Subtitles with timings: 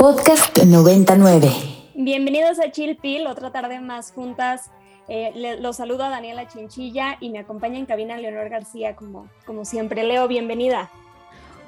[0.00, 1.52] Podcast 99.
[1.94, 4.70] Bienvenidos a Chill Pill, otra tarde más juntas.
[5.08, 9.66] Eh, los saludo a Daniela Chinchilla y me acompaña en cabina Leonor García, como, como
[9.66, 10.02] siempre.
[10.04, 10.90] Leo, bienvenida.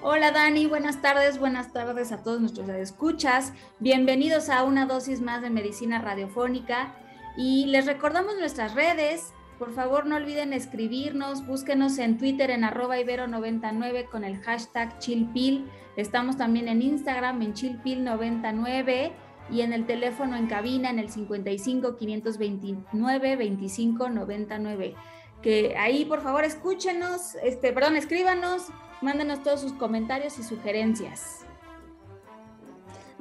[0.01, 3.53] Hola Dani, buenas tardes, buenas tardes a todos nuestros escuchas.
[3.81, 6.95] Bienvenidos a una dosis más de medicina radiofónica
[7.37, 9.35] y les recordamos nuestras redes.
[9.59, 15.71] Por favor, no olviden escribirnos, búsquenos en Twitter en arroba ibero99 con el hashtag chillpill.
[15.97, 19.13] Estamos también en Instagram en chillpill99
[19.51, 24.95] y en el teléfono en cabina en el 55 529 25 99.
[25.43, 28.69] Que ahí por favor escúchenos, este, perdón, escríbanos,
[29.01, 31.45] mándenos todos sus comentarios y sugerencias.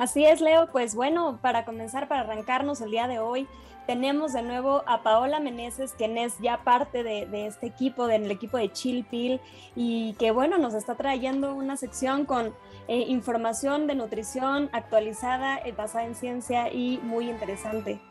[0.02, 0.66] Así es, Leo.
[0.72, 3.48] Pues bueno, para comenzar, para arrancarnos el día de hoy,
[3.86, 8.58] tenemos de nuevo a Paola Meneses, quien es ya parte de, este equipo, del equipo
[8.58, 9.40] de Chill Pill,
[9.76, 12.48] y que bueno, nos está trayendo una sección con
[12.88, 18.02] eh, información de nutrición actualizada, eh, basada en ciencia y muy interesante.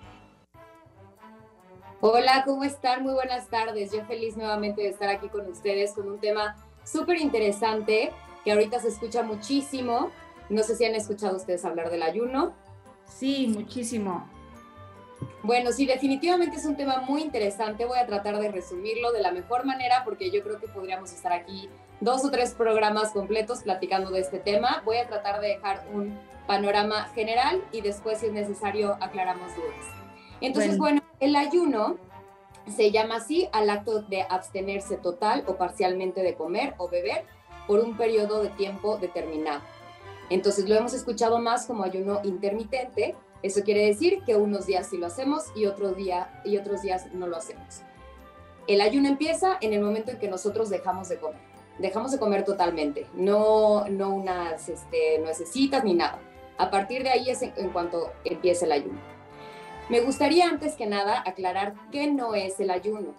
[2.01, 3.02] Hola, ¿cómo están?
[3.02, 3.91] Muy buenas tardes.
[3.91, 8.13] Yo feliz nuevamente de estar aquí con ustedes con un tema súper interesante
[8.45, 10.13] que ahorita se escucha muchísimo.
[10.51, 12.52] No sé si han escuchado ustedes hablar del ayuno.
[13.06, 14.29] Sí, muchísimo.
[15.43, 17.84] Bueno, sí, definitivamente es un tema muy interesante.
[17.84, 21.32] Voy a tratar de resumirlo de la mejor manera porque yo creo que podríamos estar
[21.32, 24.82] aquí dos o tres programas completos platicando de este tema.
[24.84, 29.87] Voy a tratar de dejar un panorama general y después, si es necesario, aclaramos dudas.
[30.40, 31.96] Entonces, bueno, el ayuno
[32.66, 37.24] se llama así al acto de abstenerse total o parcialmente de comer o beber
[37.66, 39.60] por un periodo de tiempo determinado.
[40.31, 44.97] Entonces lo hemos escuchado más como ayuno intermitente, eso quiere decir que unos días sí
[44.97, 47.83] lo hacemos y, otro día, y otros días no lo hacemos.
[48.67, 51.41] El ayuno empieza en el momento en que nosotros dejamos de comer.
[51.79, 56.21] Dejamos de comer totalmente, no, no unas este, nuecesitas ni nada.
[56.59, 59.01] A partir de ahí es en, cuanto empieza el ayuno.
[59.89, 63.15] Me gustaría antes que nada aclarar qué no es el ayuno.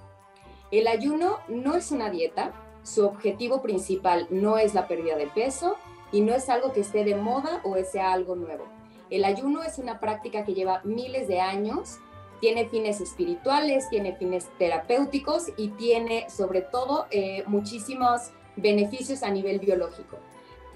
[0.70, 5.76] El ayuno no es una dieta, su objetivo principal no es la pérdida de peso
[6.12, 8.66] y no es algo que esté de moda o sea algo nuevo
[9.12, 12.00] el ayuno es una práctica que lleva miles de años,
[12.40, 19.60] tiene fines espirituales, tiene fines terapéuticos y tiene sobre todo eh, muchísimos beneficios a nivel
[19.60, 20.18] biológico.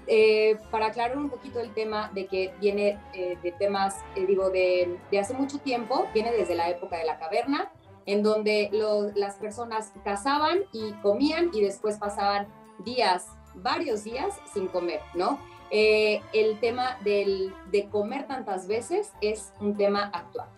[0.06, 4.98] Eh, para aclarar un poquito el tema de que viene eh, de temas, digo, de,
[5.18, 7.72] hace mucho tiempo, viene desde la época de la caverna,
[8.04, 8.70] en donde
[9.16, 12.46] las personas cazaban y comían y después pasaban
[12.84, 15.38] días, varios días sin comer, ¿no?
[15.70, 20.48] Eh, el tema del, de comer tantas veces es un tema actual.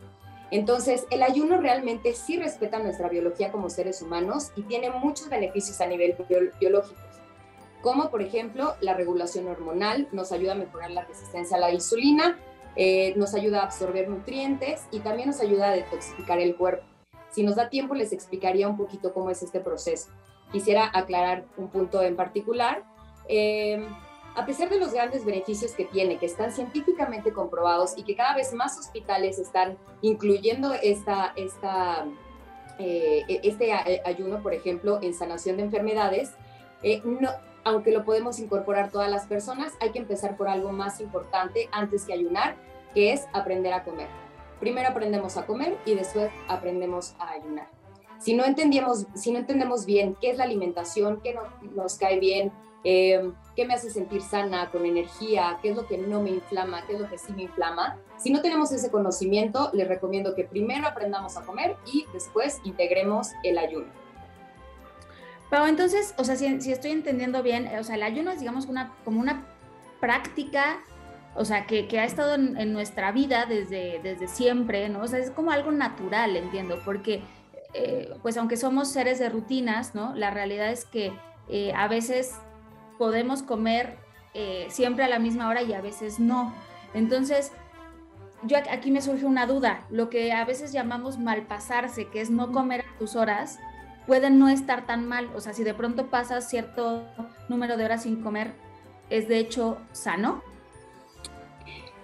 [0.51, 5.81] Entonces, el ayuno realmente sí respeta nuestra biología como seres humanos y tiene muchos beneficios
[5.81, 6.17] a nivel
[6.59, 7.01] biológico,
[7.83, 12.39] como por ejemplo la regulación hormonal, nos ayuda a mejorar la resistencia a la insulina,
[12.77, 16.85] eh, nos ayuda a absorber nutrientes y también nos ayuda a detoxificar el cuerpo.
[17.31, 20.09] Si nos da tiempo, les explicaría un poquito cómo es este proceso.
[20.53, 22.85] Quisiera aclarar un punto en particular.
[23.29, 23.87] Eh,
[24.35, 28.37] a pesar de los grandes beneficios que tiene, que están científicamente comprobados y que cada
[28.37, 32.07] vez más hospitales están incluyendo esta, esta,
[32.79, 33.73] eh, e, este
[34.05, 36.35] ayuno, por ejemplo, en sanación de enfermedades,
[36.85, 37.31] eh, no,
[37.65, 42.05] aunque lo podemos incorporar todas las personas, hay que empezar por algo más importante antes
[42.05, 42.55] que ayunar,
[42.95, 44.07] que es aprender a comer.
[44.61, 47.78] Primero aprendemos a comer y después aprendemos a ayunar.
[48.19, 51.43] Si no entendemos, si no entendemos bien qué es la alimentación, qué no,
[51.75, 52.53] nos cae bien,
[52.85, 56.87] eh, qué me hace sentir sana, con energía, qué es lo que no me inflama,
[56.87, 57.99] qué es lo que sí me inflama.
[58.17, 63.31] Si no tenemos ese conocimiento, les recomiendo que primero aprendamos a comer y después integremos
[63.43, 63.89] el ayuno.
[65.51, 68.95] Pero entonces, o sea, si, estoy entendiendo bien, o sea, el ayuno es, digamos, una,
[69.05, 69.47] como una
[70.01, 70.81] práctica,
[71.35, 75.03] o sea, que, ha estado en, nuestra vida desde, desde siempre, ¿no?
[75.03, 77.23] O sea, es como algo natural, entiendo, porque,
[77.75, 80.15] eh, pues aunque somos seres de rutinas, ¿no?
[80.15, 81.13] La realidad es que
[81.49, 82.35] eh, a veces
[82.99, 83.97] podemos comer
[84.35, 86.55] eh, siempre a la misma hora y a veces no.
[86.95, 87.53] Entonces,
[88.43, 89.87] yo aquí me surge una duda.
[89.91, 93.59] Lo que a veces llamamos malpasarse, que es no comer a tus horas,
[94.07, 95.31] puede no estar tan mal.
[95.35, 97.05] O sea, si de pronto pasas cierto
[97.49, 98.53] número de horas sin comer,
[99.11, 100.43] ¿es de hecho sano?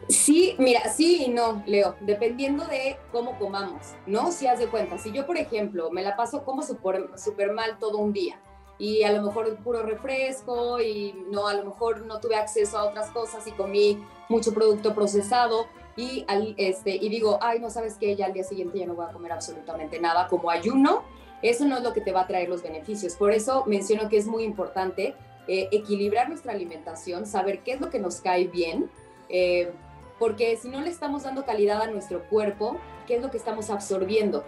[0.09, 4.33] Sí, mira, sí y no, Leo, dependiendo de cómo comamos, ¿no?
[4.33, 7.99] Si haz de cuenta, si yo, por ejemplo, me la paso como súper mal todo
[7.99, 8.41] un día,
[8.79, 12.85] y a lo mejor puro refresco y no, a lo mejor no tuve acceso a
[12.85, 15.67] otras cosas y comí mucho producto procesado
[15.97, 18.95] y, al, este, y digo, ay, no sabes qué, ya al día siguiente ya no
[18.95, 21.05] voy a comer absolutamente nada como ayuno,
[21.43, 23.15] eso no es lo que te va a traer los beneficios.
[23.15, 25.15] Por eso menciono que es muy importante
[25.47, 28.91] eh, equilibrar nuestra alimentación, saber qué es lo que nos cae bien.
[29.29, 29.71] Eh,
[30.19, 33.71] porque si no le estamos dando calidad a nuestro cuerpo, ¿qué es lo que estamos
[33.71, 34.45] absorbiendo?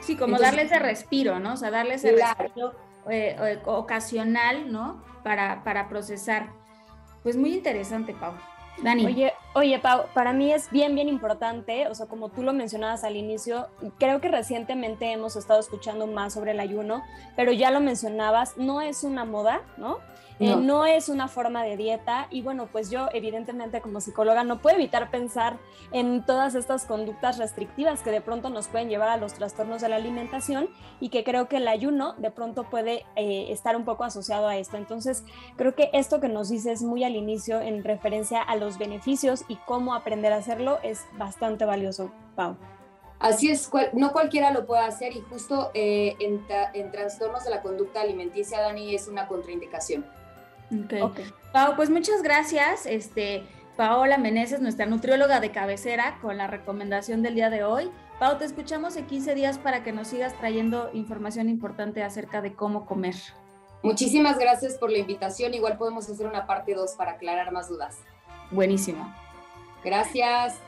[0.00, 1.54] Sí, como darle ese respiro, ¿no?
[1.54, 2.72] O sea, darle ese respiro
[3.10, 5.02] eh, eh, ocasional, ¿no?
[5.22, 6.50] Para, para procesar.
[7.22, 8.34] Pues muy interesante, Pau.
[8.82, 9.06] Dani.
[9.06, 13.04] Oye, oye, Pau, para mí es bien, bien importante, o sea, como tú lo mencionabas
[13.04, 13.66] al inicio,
[13.98, 17.02] creo que recientemente hemos estado escuchando más sobre el ayuno,
[17.36, 19.98] pero ya lo mencionabas, no es una moda, ¿no?
[20.40, 20.86] Eh, no.
[20.86, 25.10] es una forma de dieta y bueno, pues yo evidentemente como psicóloga no puedo evitar
[25.10, 25.58] pensar
[25.90, 29.88] en todas estas conductas restrictivas que de pronto nos pueden llevar a los trastornos de
[29.88, 30.68] la alimentación
[31.00, 34.56] y que creo que el ayuno de pronto puede eh, estar un poco asociado a
[34.56, 34.76] esto.
[34.76, 35.24] Entonces,
[35.56, 39.56] creo que esto que nos dices muy al inicio en referencia a los beneficios y
[39.56, 42.56] cómo aprender a hacerlo es bastante valioso, Pau.
[43.20, 46.44] Así es, no cualquiera lo puede hacer y justo eh, en,
[46.74, 50.04] en trastornos de la conducta alimenticia, Dani, es una contraindicación.
[50.70, 51.24] Okay.
[51.52, 52.86] Pau, pues muchas gracias.
[52.86, 53.42] Este,
[53.76, 57.90] Paola Meneses, nuestra nutrióloga de cabecera, con la recomendación del día de hoy.
[58.18, 62.54] Pau, te escuchamos en 15 días para que nos sigas trayendo información importante acerca de
[62.54, 63.14] cómo comer.
[63.82, 65.54] Muchísimas gracias por la invitación.
[65.54, 67.98] Igual podemos hacer una parte 2 para aclarar más dudas.
[68.50, 69.12] Buenísimo.
[69.84, 70.60] Gracias.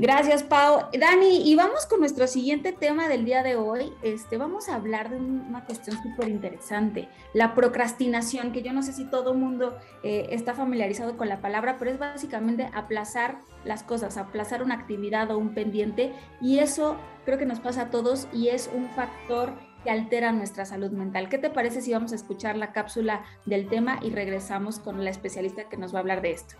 [0.00, 0.86] Gracias, Pau.
[0.98, 3.92] Dani, y vamos con nuestro siguiente tema del día de hoy.
[4.00, 8.94] Este, vamos a hablar de una cuestión súper interesante, la procrastinación, que yo no sé
[8.94, 13.82] si todo el mundo eh, está familiarizado con la palabra, pero es básicamente aplazar las
[13.82, 16.96] cosas, aplazar una actividad o un pendiente, y eso
[17.26, 19.52] creo que nos pasa a todos y es un factor
[19.84, 21.28] que altera nuestra salud mental.
[21.28, 25.10] ¿Qué te parece si vamos a escuchar la cápsula del tema y regresamos con la
[25.10, 26.56] especialista que nos va a hablar de esto?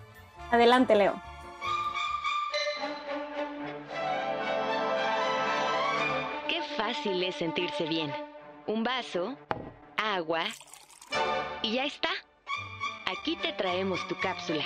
[0.50, 1.30] Adelante, Leo.
[6.80, 8.10] fácil es sentirse bien.
[8.66, 9.36] Un vaso,
[9.96, 10.44] agua
[11.62, 12.08] y ya está.
[13.06, 14.62] Aquí te traemos tu cápsula.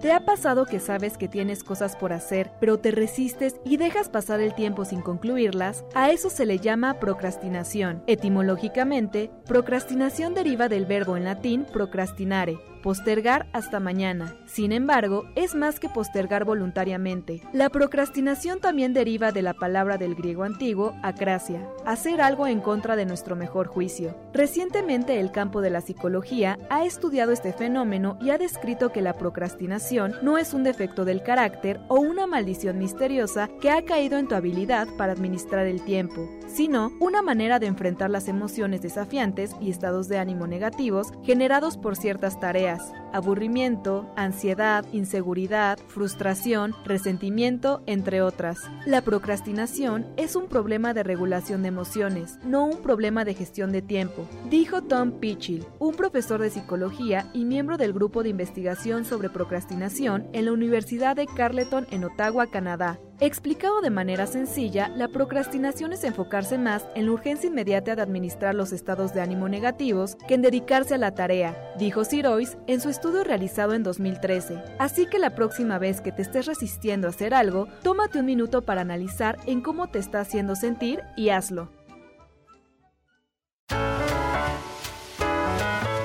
[0.00, 4.08] ¿Te ha pasado que sabes que tienes cosas por hacer, pero te resistes y dejas
[4.08, 5.84] pasar el tiempo sin concluirlas?
[5.92, 8.04] A eso se le llama procrastinación.
[8.06, 14.36] Etimológicamente, procrastinación deriva del verbo en latín procrastinare, postergar hasta mañana.
[14.46, 17.42] Sin embargo, es más que postergar voluntariamente.
[17.52, 22.96] La procrastinación también deriva de la palabra del griego antiguo acracia, hacer algo en contra
[22.96, 24.16] de nuestro mejor juicio.
[24.32, 29.14] Recientemente el campo de la psicología ha estudiado este fenómeno y ha descrito que la
[29.14, 34.28] procrastinación no es un defecto del carácter o una maldición misteriosa que ha caído en
[34.28, 39.70] tu habilidad para administrar el tiempo, sino una manera de enfrentar las emociones desafiantes y
[39.70, 42.67] estados de ánimo negativos generados por ciertas tareas
[43.12, 48.58] aburrimiento, ansiedad, inseguridad, frustración, resentimiento, entre otras.
[48.86, 53.82] La procrastinación es un problema de regulación de emociones, no un problema de gestión de
[53.82, 59.30] tiempo, dijo Tom Pichil, un profesor de psicología y miembro del grupo de investigación sobre
[59.30, 62.98] procrastinación en la Universidad de Carleton en Ottawa, Canadá.
[63.20, 68.54] Explicado de manera sencilla, la procrastinación es enfocarse más en la urgencia inmediata de administrar
[68.54, 72.88] los estados de ánimo negativos que en dedicarse a la tarea, dijo Sirois en su
[72.88, 74.62] estudio realizado en 2013.
[74.78, 78.62] Así que la próxima vez que te estés resistiendo a hacer algo, tómate un minuto
[78.62, 81.72] para analizar en cómo te está haciendo sentir y hazlo.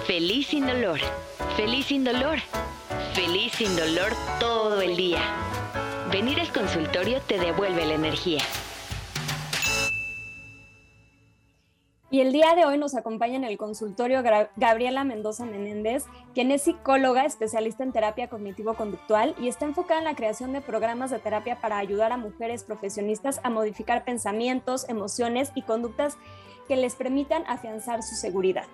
[0.07, 0.99] Feliz sin dolor,
[1.55, 2.39] feliz sin dolor,
[3.13, 5.21] feliz sin dolor todo el día.
[6.13, 8.43] Venir al consultorio te devuelve la energía.
[12.11, 14.21] Y el día de hoy nos acompaña en el consultorio
[14.55, 16.05] Gabriela Mendoza Menéndez,
[16.35, 21.09] quien es psicóloga, especialista en terapia cognitivo-conductual y está enfocada en la creación de programas
[21.09, 26.19] de terapia para ayudar a mujeres profesionistas a modificar pensamientos, emociones y conductas
[26.67, 28.65] que les permitan afianzar su seguridad.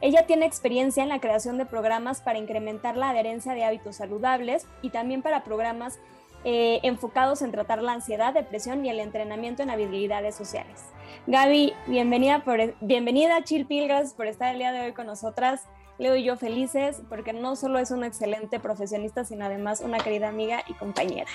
[0.00, 4.66] Ella tiene experiencia en la creación de programas para incrementar la adherencia de hábitos saludables
[4.80, 5.98] y también para programas
[6.44, 10.84] eh, enfocados en tratar la ansiedad, depresión y el entrenamiento en habilidades sociales.
[11.26, 15.62] Gaby, bienvenida, por, bienvenida a Chill gracias por estar el día de hoy con nosotras.
[15.96, 20.28] Leo y yo felices porque no solo es una excelente profesionista, sino además una querida
[20.28, 21.30] amiga y compañera.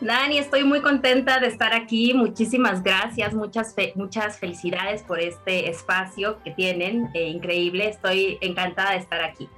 [0.00, 2.12] Dani, estoy muy contenta de estar aquí.
[2.14, 7.10] Muchísimas gracias, muchas, muchas felicidades por este espacio que tienen.
[7.14, 9.48] Eh, increíble, estoy encantada de estar aquí.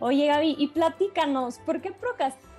[0.00, 1.92] Oye Gaby, y platícanos, ¿por qué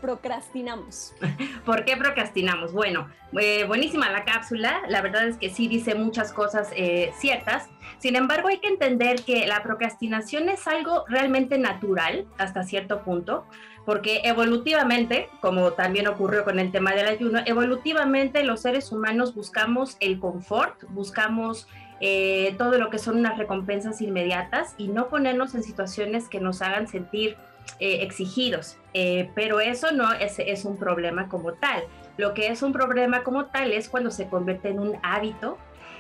[0.08, 1.14] procrastinamos?
[1.66, 2.72] ¿Por qué procrastinamos?
[2.72, 7.68] Bueno, eh, buenísima la cápsula, la verdad es que sí dice muchas cosas eh, ciertas,
[7.98, 13.46] sin embargo hay que entender que la procrastinación es algo realmente natural hasta cierto punto,
[13.86, 19.98] porque evolutivamente, como también ocurrió con el tema del ayuno, evolutivamente los seres humanos buscamos
[20.00, 21.68] el confort, buscamos
[22.00, 26.62] eh, todo lo que son unas recompensas inmediatas y no ponernos en situaciones que nos
[26.62, 27.36] hagan sentir
[27.80, 31.84] eh, exigidos, eh, pero eso no es, un problema como tal.
[32.18, 35.58] Lo que es un problema como tal es cuando se convierte en un hábito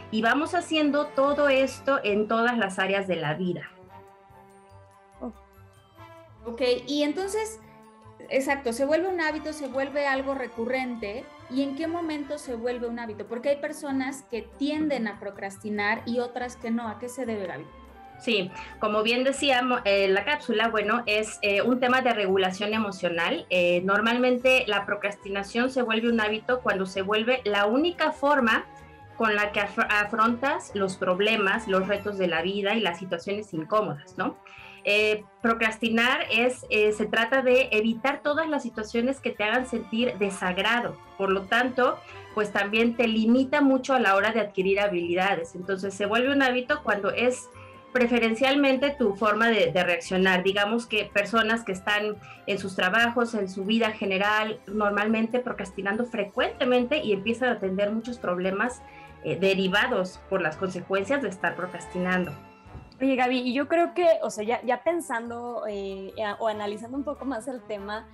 [0.09, 3.69] y vamos haciendo todo esto en todas las áreas de la vida.
[6.45, 7.59] Ok, y entonces,
[8.29, 11.25] exacto, se vuelve un hábito, se vuelve algo recurrente.
[11.49, 13.27] ¿Y en qué momento se vuelve un hábito?
[13.27, 16.87] Porque hay personas que tienden a procrastinar y otras que no.
[16.87, 17.65] ¿A qué se debe, Gaby?
[18.19, 23.45] Sí, como bien decíamos, eh, la cápsula, bueno, es eh, un tema de regulación emocional.
[23.49, 28.65] Eh, normalmente la procrastinación se vuelve un hábito cuando se vuelve la única forma
[29.17, 34.15] con la que afrontas los problemas, los retos de la vida y las situaciones incómodas,
[34.17, 34.37] ¿no?
[34.83, 40.95] Eh, procrastinar es, se trata de evitar todas las situaciones que te hagan sentir desagrado.
[41.17, 41.97] Por lo tanto,
[42.35, 45.55] pues también te limita mucho a la hora de adquirir habilidades.
[45.55, 47.49] Entonces se vuelve un hábito cuando es
[47.97, 50.43] preferencialmente tu forma de, reaccionar.
[50.43, 56.99] Digamos que personas que están en sus trabajos, en su vida general, normalmente procrastinando frecuentemente
[57.03, 58.83] y empiezan a tener muchos problemas
[59.23, 62.33] eh, derivados por las consecuencias de estar procrastinando.
[63.01, 67.03] Oye, Gaby, y yo creo que, o sea, ya, ya pensando eh, o analizando un
[67.03, 68.05] poco más el tema,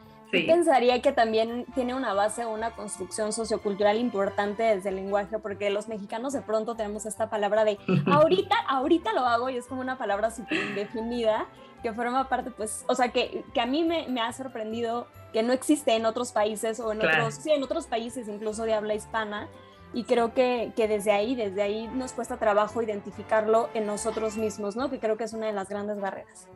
[0.42, 5.88] pensaría que también tiene una base, una construcción sociocultural importante desde el lenguaje, porque los
[5.88, 7.78] mexicanos de pronto tenemos esta palabra de
[8.12, 11.48] ahorita, ahorita lo hago y es como una palabra súper indefinida
[11.82, 15.44] que forma parte, pues, o sea, que, que a mí me, me, ha sorprendido que
[15.44, 18.96] no existe en otros países o en otros, sí, en otros países incluso de habla
[18.96, 19.50] hispana,
[19.94, 24.76] y creo que, que, desde ahí, desde ahí nos cuesta trabajo identificarlo en nosotros mismos,
[24.76, 24.90] ¿no?
[24.90, 26.48] Que creo que es una de las grandes barreras.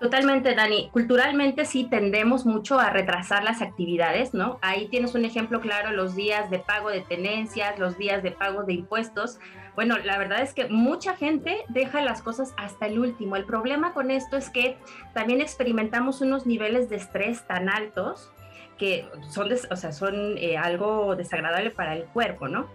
[0.00, 0.90] Totalmente, Dani.
[0.92, 4.58] Culturalmente sí tendemos mucho a retrasar las actividades, ¿no?
[4.62, 8.62] Ahí tienes un ejemplo claro, los días de pago de tenencias, los días de pago
[8.62, 9.40] de impuestos.
[9.74, 13.34] Bueno, la verdad es que mucha gente deja las cosas hasta el último.
[13.34, 14.76] El problema con esto es que
[15.14, 18.30] también experimentamos unos niveles de estrés tan altos
[18.78, 22.68] que son, o sea, son eh, algo desagradable para el cuerpo, ¿no?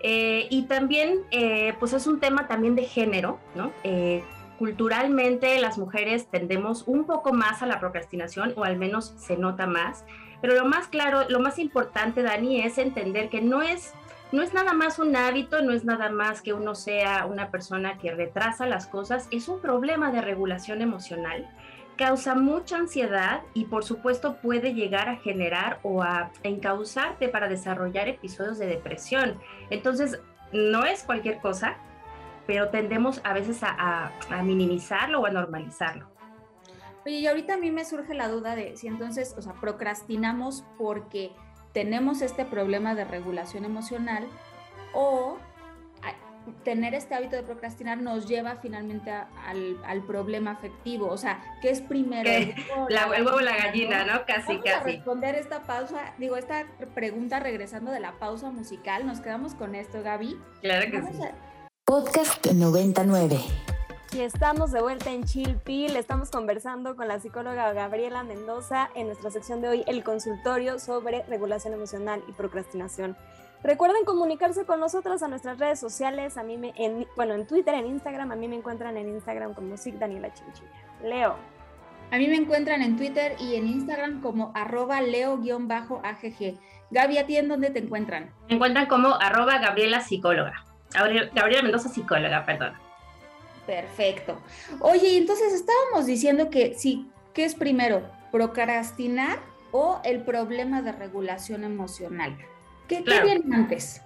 [0.00, 3.72] Eh, y también, eh, pues es un tema también de género, ¿no?
[4.58, 9.66] Culturalmente las mujeres tendemos un poco más a la procrastinación o al menos se nota
[9.66, 10.04] más,
[10.40, 13.94] pero lo más claro, lo más importante, Dani, es entender que no es,
[14.32, 17.98] no es nada más un hábito, no es nada más que uno sea una persona
[17.98, 21.48] que retrasa las cosas, es un problema de regulación emocional
[21.98, 28.08] causa mucha ansiedad y por supuesto puede llegar a generar o a encauzarte para desarrollar
[28.08, 29.36] episodios de depresión.
[29.68, 30.20] Entonces,
[30.52, 31.76] no es cualquier cosa,
[32.48, 34.10] pero tendemos a veces a,
[34.42, 36.08] minimizarlo o a normalizarlo.
[37.04, 40.64] Oye, y ahorita a mí me surge la duda de si entonces, o sea, procrastinamos
[40.78, 41.30] porque
[41.74, 44.26] tenemos este problema de regulación emocional
[44.94, 45.36] o
[46.64, 51.08] tener este hábito de procrastinar nos lleva finalmente al, problema afectivo.
[51.08, 52.30] O sea, ¿qué es primero?
[52.30, 54.24] El huevo, la, el huevo la gallina, ¿no?
[54.26, 54.76] Casi, Vamos casi.
[54.76, 56.64] A responder esta pausa, digo, esta
[56.94, 59.06] pregunta regresando de la pausa musical.
[59.06, 60.38] Nos quedamos con esto, Gaby.
[60.62, 61.18] Claro que sí.
[61.88, 63.40] Podcast 99.
[64.12, 69.30] Y estamos de vuelta en Chilpil, estamos conversando con la psicóloga Gabriela Mendoza en nuestra
[69.30, 73.16] sección de hoy, el consultorio sobre regulación emocional y procrastinación.
[73.64, 77.74] Recuerden comunicarse con nosotros a nuestras redes sociales, a mí me, en, bueno, en Twitter,
[77.74, 80.68] en Instagram, a mí me encuentran en Instagram como SIC Daniela Chinchilla.
[81.02, 81.36] Leo.
[82.10, 86.58] A mí me encuentran en Twitter y en Instagram como arroba leo-agg.
[86.90, 88.30] Gaby, ¿a ti en dónde te encuentran?
[88.50, 90.67] Me encuentran como arroba Gabriela Psicóloga.
[90.92, 92.72] Gabriela Mendoza Psicóloga, perdón.
[93.66, 94.40] Perfecto.
[94.80, 98.02] Oye, entonces estábamos diciendo que sí, ¿qué es primero?
[98.32, 99.40] ¿Procrastinar
[99.72, 102.36] o el problema de regulación emocional?
[102.88, 104.00] ¿Qué, viene antes?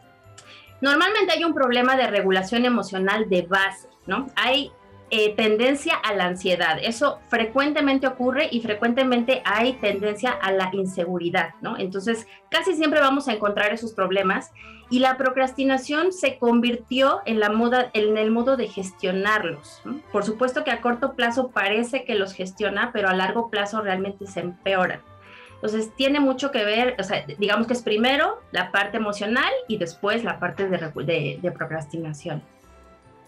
[0.81, 4.27] Normalmente hay un problema de regulación emocional de base, ¿no?
[4.35, 4.73] Hay
[5.14, 6.78] eh, tendencia a la ansiedad.
[6.83, 11.76] Eso frecuentemente ocurre y frecuentemente hay tendencia a la inseguridad, ¿no?
[11.76, 14.52] Entonces, casi siempre vamos a encontrar esos problemas
[14.88, 19.83] y la procrastinación se convirtió en la moda, en el modo de gestionarlos.
[20.11, 24.26] Por supuesto que a corto plazo parece que los gestiona, pero a largo plazo realmente
[24.26, 25.02] se empeoran.
[25.57, 26.97] Entonces, tiene mucho que ver,
[27.38, 32.42] digamos que es primero la parte emocional y después la parte de, procrastinación.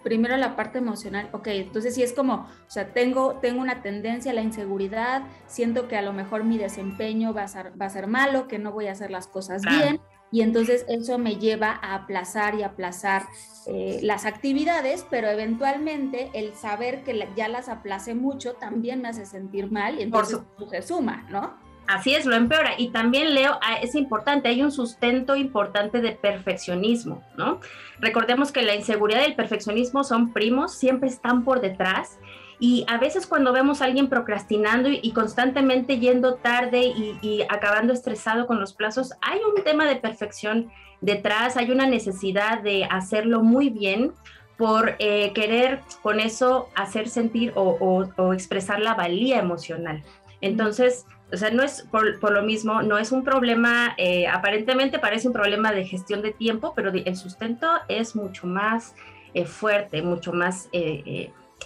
[0.04, 4.30] Primero la parte emocional, ok, entonces sí es como, o sea, tengo, tengo una tendencia
[4.30, 7.90] a la inseguridad, siento que a lo mejor mi desempeño va a ser, va a
[7.90, 11.78] ser malo, que no voy a hacer las cosas bien, y entonces eso me lleva
[11.80, 13.22] a aplazar y aplazar
[13.66, 19.26] eh, las actividades, pero eventualmente el saber que ya las aplace mucho también me hace
[19.26, 21.56] sentir mal y entonces se suma, ¿no?
[21.86, 22.74] Así es, lo empeora.
[22.78, 27.60] Y también, Leo, ah, es importante, hay un sustento importante de perfeccionismo, ¿no?
[28.00, 32.18] Recordemos que la inseguridad y el perfeccionismo son primos, siempre están por detrás.
[32.58, 38.46] Y a veces cuando vemos a alguien procrastinando y, constantemente yendo tarde y, acabando estresado
[38.46, 43.68] con los plazos, hay un tema de perfección detrás, hay una necesidad de hacerlo muy
[43.68, 44.12] bien
[44.56, 50.02] por eh, querer con eso hacer sentir o, expresar la valía emocional.
[50.40, 55.28] Entonces, o sea, no es por, lo mismo, no es un problema, eh, aparentemente parece
[55.28, 58.94] un problema de gestión de tiempo, pero el sustento es mucho más
[59.34, 60.68] eh, fuerte, mucho más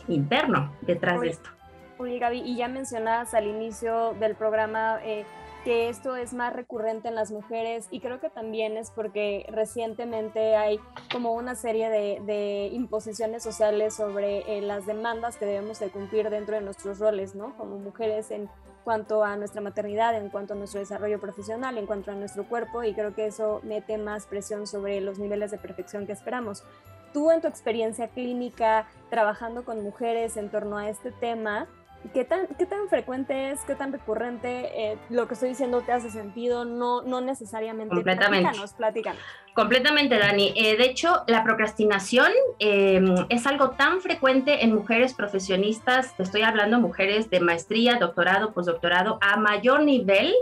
[0.08, 1.50] interno detrás de esto.
[1.98, 5.25] Oye, Gaby, y ya mencionabas al inicio del programa eh,
[5.68, 10.56] que esto es más recurrente en las mujeres y creo que también es porque recientemente
[10.56, 10.80] hay
[11.12, 16.54] como una serie de, imposiciones sociales sobre eh, las demandas que debemos de cumplir dentro
[16.54, 17.54] de nuestros roles, ¿no?
[17.58, 18.48] Como mujeres en
[18.82, 22.82] cuanto a nuestra maternidad, en cuanto a nuestro desarrollo profesional, en cuanto a nuestro cuerpo
[22.82, 26.64] y creo que eso mete más presión sobre los niveles de perfección que esperamos
[27.12, 31.66] tú en tu experiencia clínica trabajando con mujeres en torno a este tema,
[32.12, 35.92] ¿qué tan, qué tan frecuente es, qué tan recurrente eh, lo que estoy diciendo te
[35.92, 36.64] hace sentido?
[36.64, 37.94] No, no necesariamente.
[37.94, 38.44] Completamente.
[38.44, 39.22] Platícanos, platícanos.
[39.54, 40.52] Completamente, Dani.
[40.56, 46.42] Eh, de hecho, la procrastinación em, es algo tan frecuente en mujeres profesionistas, te estoy
[46.42, 50.34] hablando mujeres de maestría, doctorado, postdoctorado, a mayor nivel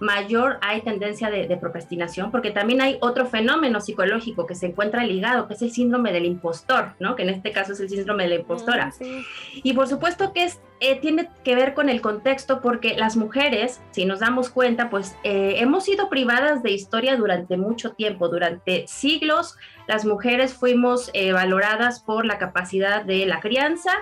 [0.00, 5.48] mayor hay tendencia de, procrastinación, porque también hay otro fenómeno psicológico que se encuentra ligado,
[5.48, 7.16] que es el síndrome del impostor, ¿no?
[7.16, 8.92] Que en este caso es el síndrome de la impostora.
[9.00, 9.20] Mm,
[9.62, 13.80] y por supuesto que es, eh, tiene que ver con el contexto, porque las mujeres,
[13.90, 18.86] si nos damos cuenta, pues eh, hemos sido privadas de historia durante mucho tiempo, durante
[18.86, 19.56] siglos,
[19.86, 23.92] las mujeres fuimos eh, valoradas por la capacidad de la crianza,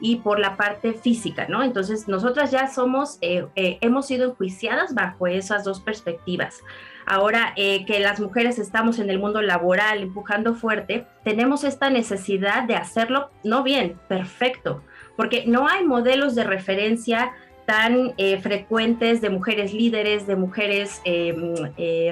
[0.00, 1.62] y por la parte física, ¿no?
[1.62, 6.60] Entonces, nosotras ya somos, eh, eh, hemos sido enjuiciadas bajo esas dos perspectivas.
[7.06, 12.64] Ahora eh, que las mujeres estamos en el mundo laboral empujando fuerte, tenemos esta necesidad
[12.64, 14.82] de hacerlo, no bien, perfecto,
[15.16, 17.32] porque no hay modelos de referencia
[17.66, 21.54] tan frecuentes de mujeres líderes, de mujeres em,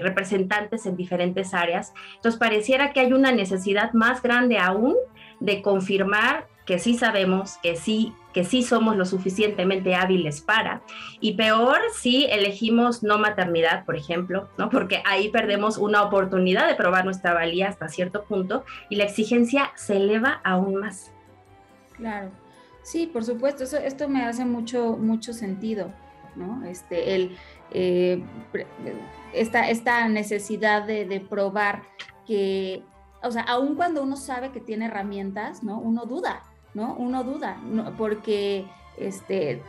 [0.00, 1.92] representantes en diferentes áreas.
[2.16, 4.96] Entonces, pareciera que hay una necesidad más grande aún
[5.40, 10.82] de confirmar que sí sabemos, que sí, que sí somos lo suficientemente hábiles para.
[11.20, 14.70] Y peor si elegimos no maternidad, por ejemplo, ¿no?
[14.70, 19.72] Porque ahí perdemos una oportunidad de probar nuestra valía hasta cierto punto y la exigencia
[19.74, 21.12] se eleva aún más.
[21.96, 22.30] Claro.
[22.82, 25.92] Sí, por supuesto, eso, esto me hace mucho, mucho sentido,
[26.34, 26.64] ¿no?
[26.64, 27.36] Este, el,
[27.70, 28.22] eh,
[29.32, 31.82] esta, esta necesidad de, de probar
[32.26, 32.82] que
[33.22, 35.78] o sea, aun cuando uno sabe que tiene herramientas, ¿no?
[35.78, 36.42] Uno duda,
[36.74, 36.94] ¿no?
[36.96, 37.60] Uno duda,
[37.96, 38.66] porque
[38.98, 39.62] este,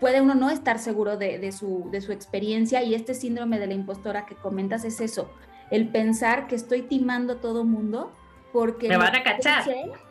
[0.00, 3.74] puede uno no estar seguro de, su, de su experiencia y este síndrome de la
[3.74, 5.30] impostora que comentas es eso,
[5.70, 8.12] el pensar que estoy timando a todo mundo
[8.56, 9.64] porque me van a cachar.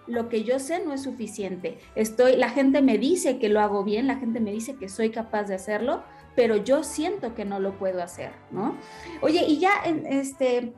[0.05, 1.79] lo que yo sé no es suficiente.
[1.95, 5.10] Estoy, la gente me dice que lo hago bien, la gente me dice que soy
[5.10, 6.03] capaz de hacerlo,
[6.36, 8.77] pero yo siento que no lo puedo hacer, ¿no?
[9.21, 10.73] Oye, y ya este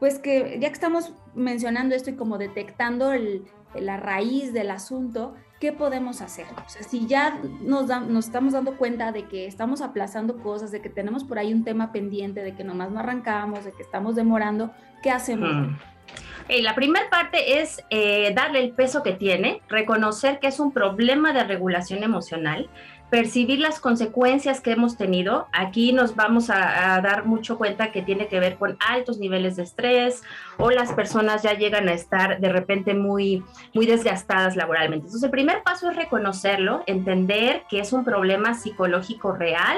[0.00, 3.12] pues que ya que estamos mencionando esto y como detectando
[3.76, 6.46] la raíz del asunto, ¿qué podemos hacer?
[6.66, 10.82] O sea, si ya nos, nos estamos dando cuenta de que estamos aplazando cosas, de
[10.82, 14.16] que tenemos por ahí un tema pendiente, de que nomás no arrancamos, de que estamos
[14.16, 14.72] demorando,
[15.04, 15.78] ¿qué hacemos?
[16.48, 21.32] La primera parte es eh, darle el peso que tiene, reconocer que es un problema
[21.32, 22.68] de regulación emocional,
[23.12, 25.46] percibir las consecuencias que hemos tenido.
[25.52, 29.64] Aquí nos vamos a, dar mucho cuenta que tiene que ver con altos niveles de
[29.64, 30.22] estrés
[30.56, 33.44] o las personas ya llegan a estar de repente muy,
[33.74, 35.04] muy desgastadas laboralmente.
[35.08, 39.76] Entonces, el primer paso es reconocerlo, entender que es un problema psicológico real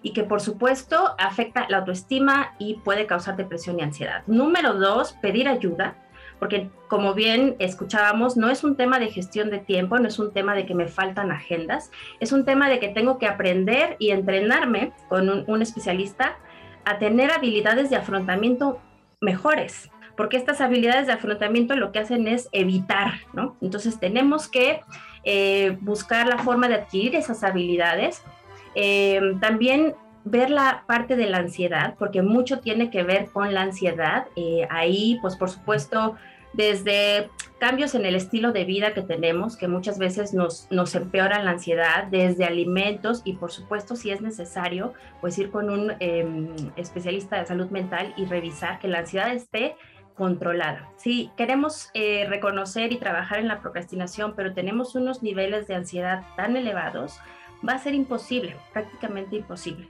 [0.00, 4.22] y que por supuesto afecta la autoestima y puede causar depresión y ansiedad.
[4.26, 5.94] Número dos, pedir ayuda
[6.42, 10.32] porque como bien escuchábamos, no es un tema de gestión de tiempo, no es un
[10.32, 14.10] tema de que me faltan agendas, es un tema de que tengo que aprender y
[14.10, 16.36] entrenarme con un, especialista
[16.84, 18.80] a tener habilidades de afrontamiento
[19.20, 23.56] mejores, porque estas habilidades de afrontamiento lo que hacen es evitar, ¿no?
[23.60, 24.80] Entonces tenemos que
[25.22, 28.24] eh, buscar la forma de adquirir esas habilidades.
[28.74, 33.62] Eh, también ver la parte de la ansiedad, porque mucho tiene que ver con la
[33.62, 34.26] ansiedad.
[34.36, 36.16] Eh, ahí, pues por supuesto,
[36.52, 41.44] desde cambios en el estilo de vida que tenemos, que muchas veces nos, nos empeoran
[41.44, 46.54] la ansiedad, desde alimentos y por supuesto si es necesario, pues ir con un em,
[46.76, 49.76] especialista de salud mental y revisar que la ansiedad esté
[50.14, 50.90] controlada.
[50.96, 56.24] Si queremos eh, reconocer y trabajar en la procrastinación, pero tenemos unos niveles de ansiedad
[56.36, 57.18] tan elevados,
[57.66, 59.88] va a ser imposible, prácticamente imposible.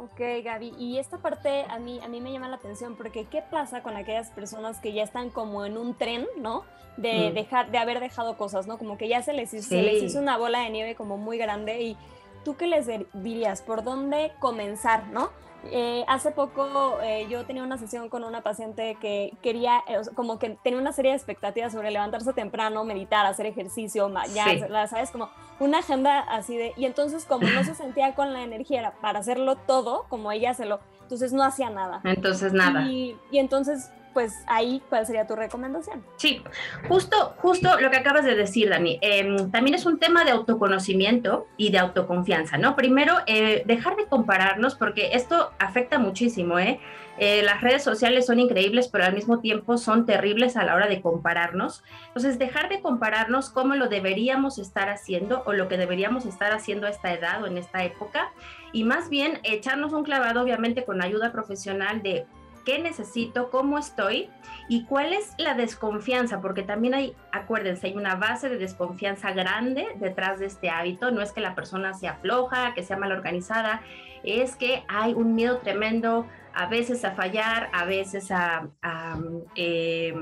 [0.00, 3.42] Ok, Gaby, y esta parte a mí, a mí me llama la atención porque ¿qué
[3.42, 6.62] pasa con aquellas personas que ya están como en un tren, ¿no?
[6.96, 7.34] De, Mm.
[7.34, 8.78] dejar, de haber dejado cosas, ¿no?
[8.78, 11.36] Como que ya se les, hizo, se les hizo una bola de nieve como muy
[11.38, 11.96] grande y
[12.44, 13.60] ¿tú qué les dirías?
[13.62, 15.30] ¿Por dónde comenzar, no?
[15.64, 20.38] Eh, hace poco eh, yo tenía una sesión con una paciente que quería, eh, como
[20.38, 24.60] que tenía una serie de expectativas sobre levantarse temprano, meditar, hacer ejercicio, ya, Sí.
[24.88, 25.10] ¿sabes?
[25.10, 25.28] Como
[25.60, 26.72] una agenda así de...
[26.76, 30.64] Y entonces como no se sentía con la energía para hacerlo todo, como ella se
[30.64, 30.78] lo...
[31.02, 32.00] Entonces no hacía nada.
[32.04, 32.82] Entonces, nada.
[32.82, 36.04] Y, y entonces, pues ahí, ¿cuál sería tu recomendación?
[36.16, 36.42] Sí,
[36.88, 38.98] justo, justo lo que acabas de decir, Dani.
[39.00, 42.74] Em, también es un tema de autoconocimiento y de autoconfianza, ¿no?
[42.74, 46.80] Primero, eh, dejar de compararnos, porque esto afecta muchísimo, ¿eh?
[47.18, 50.88] Eh, las redes sociales son increíbles, pero al mismo tiempo son terribles a la hora
[50.88, 51.84] de compararnos.
[52.08, 56.88] Entonces, dejar de compararnos cómo lo deberíamos estar haciendo o lo que deberíamos estar haciendo
[56.88, 58.32] a esta edad o en esta época,
[58.72, 62.26] y más bien echarnos un clavado, obviamente, con ayuda profesional de
[62.68, 64.28] qué necesito, cómo estoy
[64.68, 69.86] y cuál es la desconfianza, porque también hay, acuérdense, hay una base de desconfianza grande
[69.96, 71.10] detrás de este hábito.
[71.10, 73.80] No es que la persona sea floja, que sea mal organizada,
[74.22, 79.18] es que hay un miedo tremendo a veces a fallar, a veces a, a,
[79.54, 80.12] eh,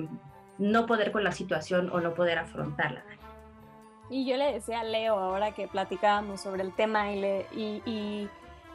[0.59, 3.02] no poder con la situación o no poder afrontarla.
[4.09, 7.82] Y yo le decía a Leo ahora que platicábamos sobre el tema y, le, y,
[7.85, 8.28] y,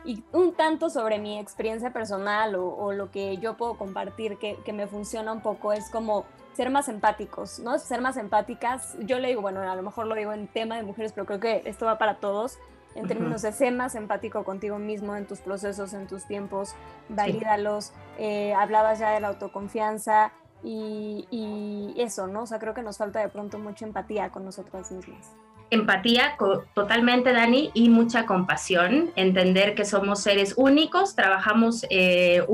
[0.03, 4.57] y un tanto sobre mi experiencia personal o, o lo que yo puedo compartir que,
[4.65, 7.77] que, me funciona un poco es como ser más empáticos, ¿no?
[7.79, 8.97] Ser más empáticas.
[8.99, 11.39] Yo le digo, bueno, a lo mejor lo digo en tema de mujeres, pero creo
[11.39, 12.57] que esto va para todos.
[12.93, 16.75] En términos de ser más empático contigo mismo en tus procesos, en tus tiempos,
[17.07, 17.85] valídalos.
[17.85, 17.93] Sí.
[18.17, 20.33] Eh, hablabas ya de la autoconfianza,
[20.63, 22.43] y, y, eso, ¿no?
[22.43, 25.31] O sea, creo que nos falta de pronto mucha empatía con nosotras mismas.
[25.71, 26.36] Empatía
[26.75, 32.45] totalmente, Dani, y mucha compasión, entender que somos seres únicos, trabajamos eh,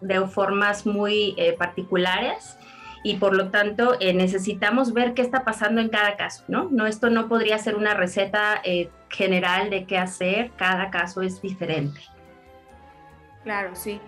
[0.00, 2.58] de formas muy eh, particulares
[3.04, 6.68] y por lo tanto eh, necesitamos ver qué está pasando en cada caso, ¿no?
[6.72, 8.60] no esto no podría ser una receta
[9.08, 12.00] general de qué hacer, cada caso es diferente.
[13.44, 14.00] Claro, sí.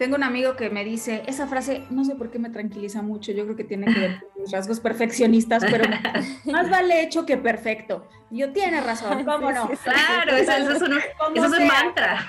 [0.00, 3.32] Tengo un amigo que me dice, esa frase, no sé por qué me tranquiliza mucho,
[3.32, 5.84] yo creo que tiene que ver con mis rasgos perfeccionistas, pero
[6.46, 8.08] más vale hecho que perfecto.
[8.30, 9.68] Y yo, tiene razón, ¿cómo no?
[9.84, 10.92] Claro, eso, eso es un,
[11.34, 12.26] eso es un mantra.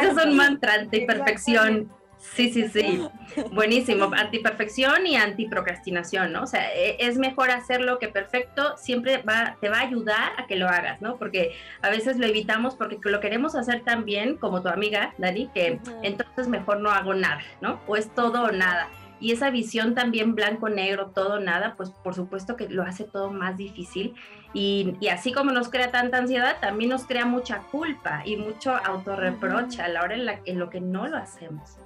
[0.00, 1.92] Eso es un mantra, antiperfección.
[2.18, 3.08] Sí, sí, sí.
[3.52, 4.10] Buenísimo.
[4.12, 6.42] Antiperfección y antiprocrastinación, ¿no?
[6.42, 10.56] O sea, es mejor hacerlo que perfecto, siempre va, te va a ayudar a que
[10.56, 11.16] lo hagas, ¿no?
[11.16, 15.48] Porque a veces lo evitamos porque lo queremos hacer tan bien como tu amiga, Dani,
[15.54, 16.00] que uh -huh.
[16.02, 17.80] entonces mejor no hago nada, ¿no?
[17.86, 18.88] O es todo o nada.
[19.20, 23.30] Y esa visión también blanco-negro, todo o nada, pues por supuesto que lo hace todo
[23.30, 24.14] más difícil.
[24.54, 28.74] Y, y, así como nos crea tanta ansiedad, también nos crea mucha culpa y mucho
[28.74, 29.84] autorreproche uh -huh.
[29.84, 31.78] a la hora en, la, en lo que no lo hacemos.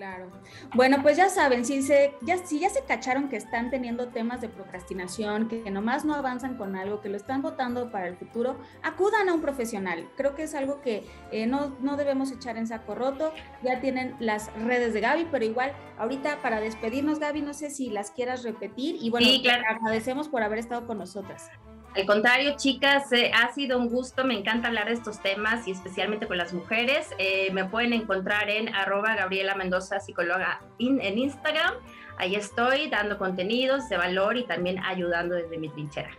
[0.00, 0.30] Claro.
[0.74, 4.40] Bueno, pues ya saben, si, se, ya, si ya se cacharon que están teniendo temas
[4.40, 8.56] de procrastinación, que, nomás no avanzan con algo, que lo están votando para el futuro,
[8.82, 10.08] acudan a un profesional.
[10.16, 13.34] Creo que es algo que eh, no, no debemos echar en saco roto.
[13.62, 17.90] Ya tienen las redes de Gaby, pero igual, ahorita para despedirnos, Gaby, no sé si
[17.90, 18.96] las quieras repetir.
[19.02, 19.64] Y bueno, sí, claro.
[19.68, 21.50] agradecemos por haber estado con nosotras.
[21.96, 25.72] Al contrario, chicas, eh, ha sido un gusto, me encanta hablar de estos temas y
[25.72, 27.08] especialmente con las mujeres.
[27.18, 31.74] Eh, me pueden encontrar en arroba Gabriela Mendoza, psicóloga in, en Instagram.
[32.16, 36.10] Ahí estoy dando contenidos de valor y también ayudando desde mi trinchera.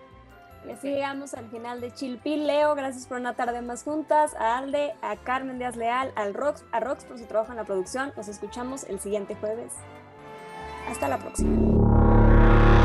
[0.68, 2.46] Y así llegamos al final de Chilpil.
[2.46, 4.36] Leo, gracias por una tarde más juntas.
[4.36, 7.64] A Alde, a Carmen Díaz Leal, al Rox, a Rox por su trabajo en la
[7.64, 8.14] producción.
[8.16, 9.74] Nos escuchamos el siguiente jueves.
[10.90, 11.91] Hasta la próxima.